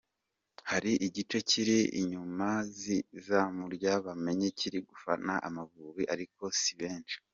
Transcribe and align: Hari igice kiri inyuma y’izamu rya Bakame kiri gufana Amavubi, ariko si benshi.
Hari 0.71 0.91
igice 1.07 1.37
kiri 1.49 1.77
inyuma 2.01 2.49
y’izamu 2.83 3.63
rya 3.75 3.95
Bakame 4.05 4.47
kiri 4.59 4.77
gufana 4.89 5.33
Amavubi, 5.47 6.03
ariko 6.15 6.43
si 6.61 6.71
benshi. 6.79 7.15